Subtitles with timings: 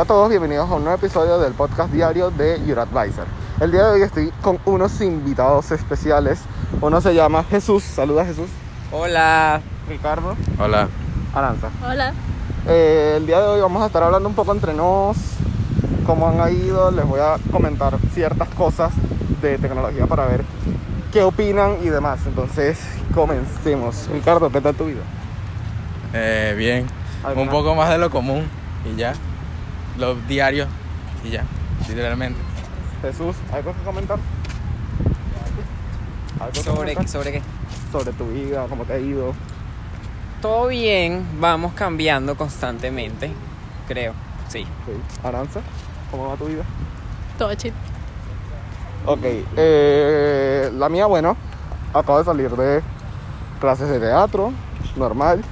[0.00, 3.26] Hola a todos, bienvenidos a un nuevo episodio del podcast diario de Your Advisor.
[3.60, 6.40] El día de hoy estoy con unos invitados especiales.
[6.80, 8.48] Uno se llama Jesús, saluda Jesús.
[8.92, 9.60] Hola.
[9.90, 10.36] Ricardo.
[10.58, 10.88] Hola.
[11.34, 11.68] Aranza.
[11.86, 12.14] Hola.
[12.66, 15.18] Eh, el día de hoy vamos a estar hablando un poco entre nos,
[16.06, 18.92] cómo han ido, les voy a comentar ciertas cosas
[19.42, 20.46] de tecnología para ver
[21.12, 22.20] qué opinan y demás.
[22.24, 22.78] Entonces,
[23.14, 24.08] comencemos.
[24.10, 25.02] Ricardo, ¿qué tal tu vida?
[26.14, 26.86] Eh, bien.
[27.22, 28.48] ¿Alguna- Un poco más de lo común
[28.90, 29.12] y ya.
[30.00, 30.66] Los diarios
[31.22, 31.44] y ya.
[31.86, 32.40] Literalmente.
[33.02, 34.18] Jesús, ¿algo que comentar?
[36.40, 37.08] ¿Algo que ¿Sobre, comentar?
[37.08, 37.42] ¿Sobre qué?
[37.92, 39.34] Sobre tu vida, cómo te ha ido.
[40.40, 43.30] Todo bien, vamos cambiando constantemente,
[43.86, 44.14] creo.
[44.48, 44.60] Sí.
[44.60, 44.92] Sí.
[45.22, 45.60] Aranza,
[46.10, 46.62] ¿cómo va tu vida?
[47.36, 47.74] Todo chill.
[49.04, 51.36] Ok, eh, la mía, bueno,
[51.92, 52.80] acabo de salir de
[53.60, 54.50] clases de teatro,
[54.96, 55.42] normal,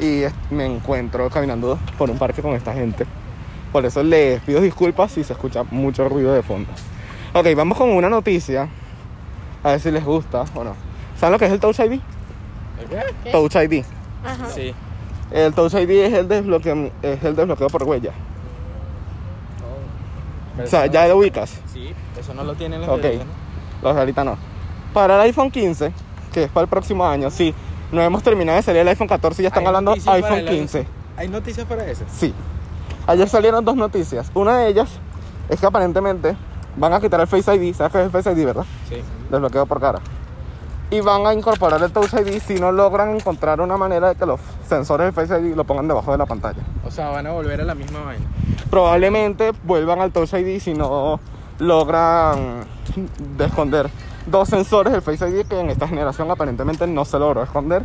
[0.00, 3.06] y me encuentro caminando por un parque con esta gente.
[3.72, 6.70] Por eso les pido disculpas si se escucha mucho ruido de fondo.
[7.32, 8.68] Ok, vamos con una noticia,
[9.64, 10.74] a ver si les gusta o no.
[11.18, 12.00] ¿Saben lo que es el Touch ID?
[13.24, 13.30] ¿Qué?
[13.30, 13.84] Touch ID.
[14.24, 14.50] Ajá.
[14.50, 14.74] Sí.
[15.30, 18.12] El Touch ID es el desbloqueo, es el desbloqueo por huella.
[20.62, 21.58] O sea, ya lo ubicas.
[21.72, 23.00] Sí, eso no lo tienen los Ok.
[23.00, 23.88] de ahorita, ¿no?
[23.88, 24.36] Los ahorita no.
[24.92, 25.92] Para el iPhone 15,
[26.32, 27.54] que es para el próximo año, sí.
[27.90, 30.48] No hemos terminado de salir el iPhone 14 y ya están ¿Hay hablando iPhone el
[30.48, 30.86] 15.
[31.16, 32.04] ¿Hay noticias para eso?
[32.14, 32.34] Sí.
[33.06, 34.30] Ayer salieron dos noticias.
[34.34, 34.88] Una de ellas
[35.48, 36.36] es que aparentemente
[36.76, 37.74] van a quitar el Face ID.
[37.74, 38.64] ¿Sabes qué es el Face ID, verdad?
[38.88, 39.02] Sí.
[39.30, 40.00] Desbloqueo por cara.
[40.90, 44.26] Y van a incorporar el Touch ID si no logran encontrar una manera de que
[44.26, 46.62] los sensores del Face ID lo pongan debajo de la pantalla.
[46.86, 48.26] O sea, van a volver a la misma vaina.
[48.70, 51.18] Probablemente vuelvan al Touch ID si no
[51.58, 52.64] logran
[53.36, 53.88] de esconder
[54.26, 57.84] dos sensores del Face ID que en esta generación aparentemente no se logró esconder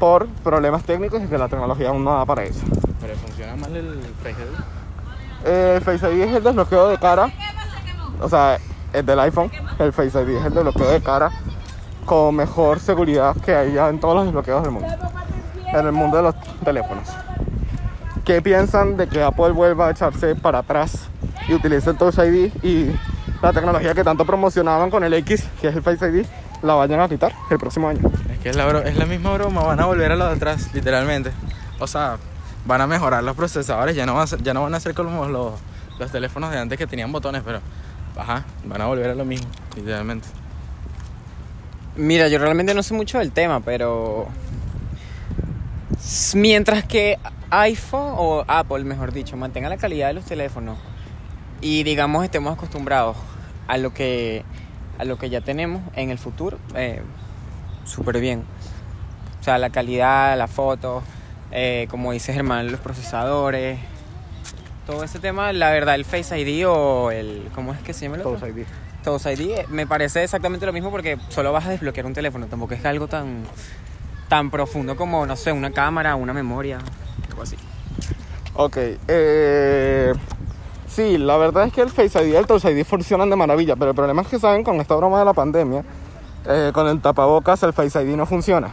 [0.00, 2.64] por problemas técnicos y que la tecnología aún no da para eso.
[3.08, 5.46] Pero funciona mal el Face ID.
[5.46, 7.30] Eh, El Face ID es el desbloqueo de cara,
[8.20, 8.58] o sea,
[8.92, 11.30] el del iPhone, el Face ID es el desbloqueo de cara
[12.04, 14.88] con mejor seguridad que hay ya en todos los desbloqueos del mundo,
[15.68, 17.08] en el mundo de los teléfonos.
[18.26, 21.08] ¿Qué piensan de que Apple vuelva a echarse para atrás
[21.48, 22.92] y utilice el Touch ID y
[23.40, 26.26] la tecnología que tanto promocionaban con el X, que es el Face ID,
[26.62, 28.00] la vayan a quitar el próximo año?
[28.30, 30.34] Es que es la, bro- es la misma broma, van a volver a lo de
[30.34, 31.30] atrás, literalmente.
[31.78, 32.16] O sea,
[32.68, 34.92] van a mejorar los procesadores, ya no, van a ser, ya no van a ser
[34.92, 35.54] como los,
[35.98, 37.60] los teléfonos de antes que tenían botones, pero
[38.14, 40.28] ajá, van a volver a lo mismo, literalmente.
[41.96, 44.28] Mira, yo realmente no sé mucho del tema, pero
[46.34, 47.18] mientras que
[47.50, 50.78] iPhone o Apple, mejor dicho, mantenga la calidad de los teléfonos
[51.62, 53.16] y digamos estemos acostumbrados
[53.66, 54.44] a lo que
[54.98, 57.00] a lo que ya tenemos en el futuro, eh,
[57.84, 58.44] súper bien.
[59.40, 61.02] O sea, la calidad, la foto,
[61.50, 63.78] eh, como dice Germán, los procesadores,
[64.86, 68.16] todo ese tema, la verdad, el Face ID o el, ¿cómo es que se llama
[68.16, 68.48] el otro?
[68.48, 68.64] ID.
[69.04, 72.46] Touch ID eh, me parece exactamente lo mismo porque solo vas a desbloquear un teléfono,
[72.46, 73.44] tampoco es algo tan
[74.28, 76.78] tan profundo como, no sé, una cámara, una memoria,
[77.28, 77.56] algo así.
[78.54, 78.76] Ok,
[79.08, 80.12] eh,
[80.86, 83.76] sí, la verdad es que el Face ID y el Touch ID funcionan de maravilla,
[83.76, 85.84] pero el problema es que saben con esta broma de la pandemia,
[86.46, 88.72] eh, con el tapabocas el Face ID no funciona.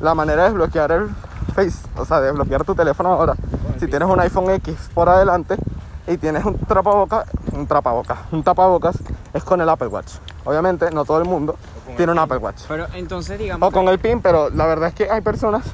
[0.00, 1.08] La manera de desbloquear el
[1.64, 3.34] Face, o sea, de desbloquear tu teléfono ahora,
[3.78, 5.56] si tienes un iPhone X por adelante
[6.06, 8.96] y tienes un tapabocas, un tapabocas, un tapabocas,
[9.34, 10.14] es con el Apple Watch.
[10.44, 11.56] Obviamente, no todo el mundo
[11.96, 12.18] tiene un.
[12.18, 12.62] Apple Watch.
[12.68, 15.64] Pero entonces digamos O con el PIN, pero la verdad es que hay personas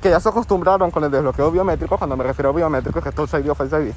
[0.00, 3.14] que ya se acostumbraron con el desbloqueo biométrico, cuando me refiero a biométrico, que es
[3.14, 3.92] Touch ID o Face ID.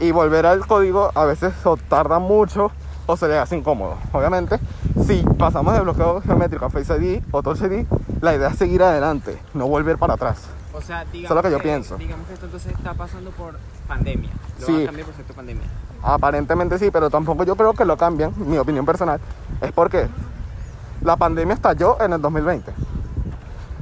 [0.00, 2.70] Y volver al código a veces o tarda mucho
[3.06, 3.96] o se le hace incómodo.
[4.12, 4.58] Obviamente,
[5.06, 7.86] si pasamos de bloqueo geométrico a Face ID o Touch ID,
[8.22, 10.44] la idea es seguir adelante, no volver para atrás.
[10.74, 11.96] o sea, digamos Eso es lo que yo pienso.
[11.98, 14.30] Digamos que esto entonces está pasando por pandemia.
[14.60, 14.72] Lo Sí.
[14.72, 15.64] van a cambiar por efecto pandemia.
[16.02, 19.20] Aparentemente sí, pero tampoco yo creo que lo cambien, mi opinión personal,
[19.60, 20.06] es porque
[21.02, 22.72] la pandemia estalló en el 2020.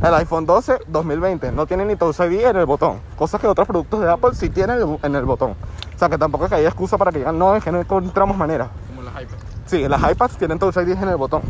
[0.03, 3.69] El iPhone 12, 2020, no tiene ni Touch ID en el botón, cosas que otros
[3.69, 5.51] productos de Apple sí tienen en el botón.
[5.95, 7.79] O sea que tampoco es que haya excusa para que digan, no, es que no
[7.81, 8.69] encontramos manera.
[8.89, 9.43] Como los iPads.
[9.67, 11.43] Sí, las iPads tienen Touch ID en el botón.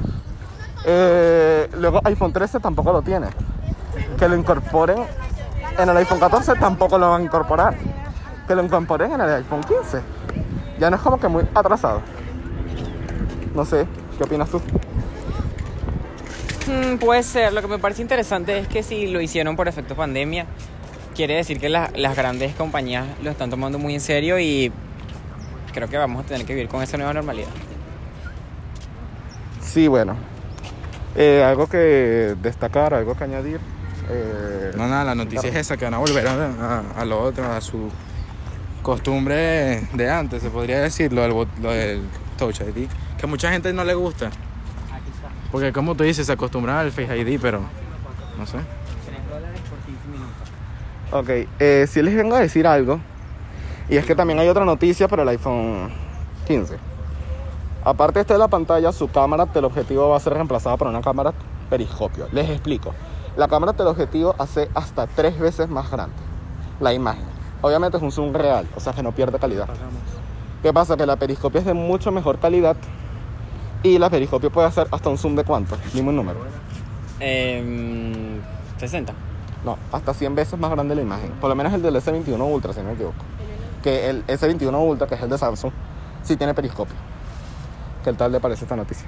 [0.85, 3.27] Eh, luego iPhone 13 tampoco lo tiene.
[4.19, 4.99] Que lo incorporen
[5.79, 7.77] en el iPhone 14 tampoco lo van a incorporar.
[8.47, 10.01] Que lo incorporen en el iPhone 15.
[10.79, 12.01] Ya no es como que muy atrasado.
[13.55, 13.87] No sé,
[14.17, 14.61] ¿qué opinas tú?
[16.67, 17.53] Mm, puede ser.
[17.53, 20.47] Lo que me parece interesante es que si lo hicieron por efecto pandemia,
[21.15, 24.73] quiere decir que la- las grandes compañías lo están tomando muy en serio y
[25.73, 27.49] creo que vamos a tener que vivir con esa nueva normalidad.
[29.61, 30.15] Sí, bueno.
[31.17, 33.61] Eh, algo que destacar, algo que añadir.
[34.09, 37.21] Eh, No, nada, la noticia es esa, que van a volver a, a- a lo
[37.21, 37.91] otro, a su
[38.83, 42.03] costumbre de antes, se podría decir, lo del, lo del
[42.39, 44.31] Touch ID, que a mucha gente no le gusta.
[45.53, 47.61] Porque como tú dices, se acostumbran al Face ID, pero
[48.39, 48.59] no sé.
[49.07, 51.47] 3 dólares por 15 minutos.
[51.47, 53.01] Ok, eh, si les vengo a decir algo,
[53.89, 55.91] y es que también hay otra noticia para el iPhone
[56.47, 56.77] 15.
[57.85, 61.33] Aparte de la pantalla, su cámara teleobjetivo va a ser reemplazada por una cámara
[61.69, 62.29] periscopio.
[62.33, 62.95] Les explico.
[63.37, 66.31] La cámara teleobjetivo hace hasta tres veces más grande
[66.81, 67.25] la imagen.
[67.63, 69.69] Obviamente es un zoom real, o sea que no pierde calidad.
[70.63, 70.97] ¿Qué pasa?
[70.97, 72.77] Que la periscopio es de mucho mejor calidad
[73.83, 75.77] y la periscopio puede hacer hasta un zoom de cuánto?
[75.93, 76.41] Dime un número.
[77.19, 78.41] Em,
[78.79, 79.13] 60.
[79.65, 81.33] No, hasta 100 veces más grande la imagen.
[81.33, 83.17] Por lo menos el del S21 Ultra, si no me equivoco.
[83.83, 85.73] Que el S21 Ultra, que es el de Samsung,
[86.23, 86.97] sí tiene periscopio.
[88.05, 89.07] ¿Qué tal le parece esta noticia?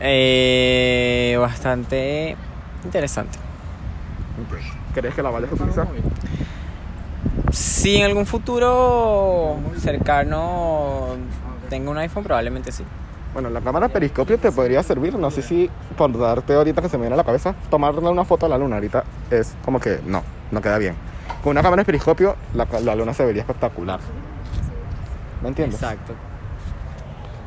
[0.00, 2.36] Eh, bastante
[2.84, 3.38] interesante.
[4.92, 5.88] ¿Crees que la vales utilizar?
[7.50, 11.16] Si en algún futuro cercano
[11.68, 12.84] tengo un iPhone, probablemente sí.
[13.32, 15.16] Bueno, la cámara periscopio te podría servir.
[15.16, 18.24] No sé si por darte ahorita que se me viene a la cabeza, tomarle una
[18.24, 20.22] foto a la luna ahorita es como que no,
[20.52, 20.94] no queda bien.
[21.42, 23.98] Con una cámara de periscopio, la, la luna se vería espectacular.
[25.42, 25.82] ¿Me entiendes?
[25.82, 26.14] Exacto.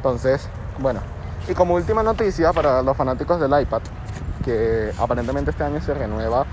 [0.07, 0.47] Entonces,
[0.79, 1.01] bueno.
[1.49, 3.81] Y como última noticia para los fanáticos del iPad,
[4.43, 6.45] que aparentemente este año se renueva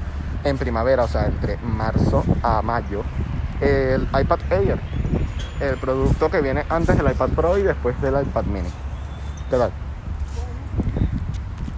[0.43, 3.03] en primavera, o sea, entre marzo a mayo,
[3.61, 4.81] el iPad Air,
[5.61, 8.69] el producto que viene antes del iPad Pro y después del iPad Mini.
[9.51, 9.71] ¿Qué tal?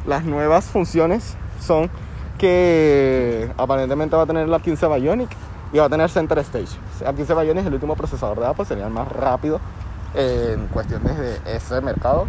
[0.06, 1.90] Las nuevas funciones son
[2.38, 5.30] que aparentemente va a tener la 15 Bionic
[5.74, 6.78] y va a tener Center Stage.
[7.02, 9.60] La 15 Bionic es el último procesador de Apple, sería el más rápido
[10.14, 12.26] en cuestiones de ese mercado.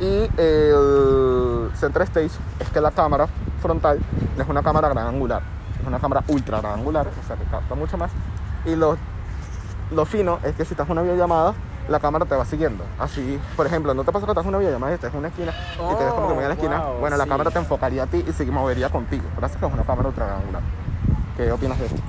[0.00, 2.30] Y el Center Stage
[2.60, 3.28] es que la cámara
[3.60, 3.98] frontal
[4.38, 5.42] es una cámara gran angular,
[5.80, 8.10] es una cámara ultra gran angular, o sea que capta mucho más.
[8.64, 8.96] Y lo,
[9.90, 11.54] lo fino es que si estás en una videollamada,
[11.88, 12.84] la cámara te va siguiendo.
[12.98, 15.28] Así, por ejemplo, no te pasa que estás en una videollamada y estás en una
[15.28, 16.82] esquina y te ves como que muy a la esquina.
[16.84, 19.24] Oh, wow, bueno, la cámara te enfocaría a ti y se movería contigo.
[19.36, 20.62] Gracias que es una cámara ultra gran angular.
[21.36, 22.02] ¿Qué opinas de esto?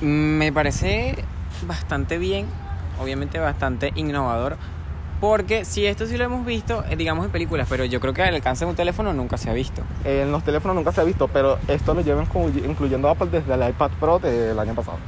[0.00, 1.24] Me parece
[1.66, 2.46] bastante bien,
[3.00, 4.56] obviamente bastante innovador,
[5.20, 8.22] porque si esto sí lo hemos visto, eh, digamos en películas, pero yo creo que
[8.22, 9.82] al alcance de un teléfono nunca se ha visto.
[10.04, 12.26] En los teléfonos nunca se ha visto, pero esto lo llevan
[12.66, 14.98] incluyendo Apple desde el iPad Pro del año pasado.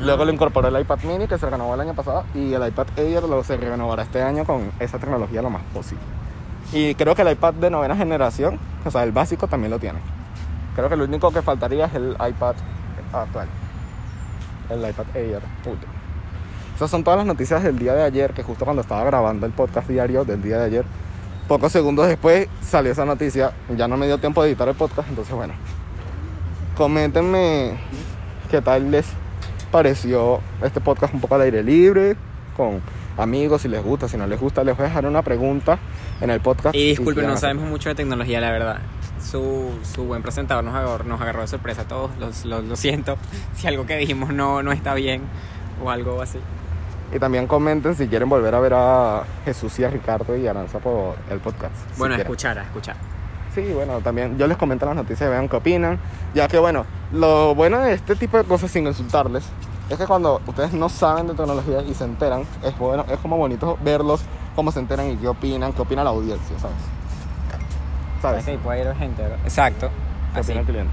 [0.00, 2.86] Luego lo incorporó el iPad mini que se renovó el año pasado y el iPad
[2.96, 6.02] Air lo se renovará este año con esa tecnología lo más posible.
[6.72, 9.98] Y creo que el iPad de novena generación, o sea, el básico también lo tiene.
[10.74, 12.54] Creo que lo único que faltaría es el iPad
[13.12, 13.46] actual.
[14.70, 15.93] El iPad Air Ultra.
[16.74, 19.52] Esas son todas las noticias del día de ayer, que justo cuando estaba grabando el
[19.52, 20.84] podcast diario del día de ayer,
[21.46, 23.52] pocos segundos después salió esa noticia.
[23.76, 25.54] Ya no me dio tiempo de editar el podcast, entonces bueno.
[26.76, 27.78] Coméntenme
[28.50, 29.06] qué tal les
[29.70, 32.16] pareció este podcast un poco al aire libre,
[32.56, 32.80] con
[33.16, 35.78] amigos, si les gusta, si no les gusta, les voy a dejar una pregunta
[36.20, 36.74] en el podcast.
[36.74, 38.78] Y disculpen, no sabemos mucho de tecnología, la verdad.
[39.22, 42.76] Su, su buen presentador nos agarró, nos agarró de sorpresa a todos, los- los- lo
[42.76, 43.16] siento.
[43.56, 45.22] Si algo que dijimos no, no está bien
[45.82, 46.38] o algo así.
[47.14, 50.50] Y también comenten si quieren volver a ver a Jesús y a Ricardo y a
[50.50, 51.74] Aranza por el podcast.
[51.92, 52.32] si Bueno, a quieren.
[52.32, 52.96] escuchar, a escuchar.
[53.54, 55.98] Sí, bueno, también yo les comento las noticias y vean qué opinan.
[56.34, 59.44] Ya que, bueno, lo bueno de este tipo de cosas sin insultarles
[59.88, 63.36] es que cuando ustedes no saben de tecnología y se enteran, es bueno, es como
[63.36, 64.22] bonito verlos,
[64.56, 66.76] cómo se enteran y qué opinan, qué opina la audiencia, ¿sabes?
[68.22, 68.44] ¿Sabes?
[68.44, 69.38] Sí, puede ir gente, ¿verdad?
[69.44, 69.88] Exacto.
[70.32, 70.92] ¿Qué Así, opina el cliente?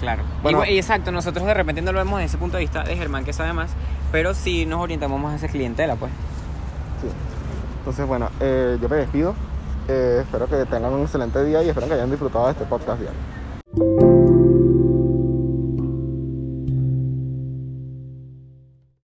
[0.00, 0.22] Claro.
[0.42, 0.64] Bueno.
[0.64, 3.24] y, exacto, nosotros de repente no lo vemos desde ese punto de vista de Germán,
[3.24, 3.70] que sabe más,
[4.10, 6.10] pero sí nos orientamos más a esa clientela, pues.
[7.00, 7.08] Sí.
[7.78, 9.34] Entonces, bueno, eh, yo me despido.
[9.88, 13.00] Eh, espero que tengan un excelente día y espero que hayan disfrutado de este podcast
[13.00, 14.09] diario.